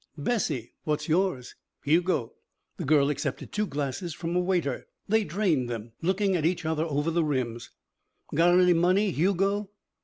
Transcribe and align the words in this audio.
"Bessie. 0.17 0.73
What's 0.83 1.07
yours?" 1.07 1.53
"Hugo." 1.83 2.33
The 2.77 2.85
girl 2.85 3.11
accepted 3.11 3.51
two 3.51 3.67
glasses 3.67 4.15
from 4.15 4.35
a 4.35 4.39
waiter. 4.39 4.87
They 5.07 5.23
drained 5.23 5.69
them, 5.69 5.91
looking 6.01 6.35
at 6.35 6.43
each 6.43 6.65
other 6.65 6.85
over 6.85 7.11
the 7.11 7.23
rims. 7.23 7.69
"Got 8.33 8.59
any 8.59 8.73
money, 8.73 9.11
Hugo?" 9.11 9.69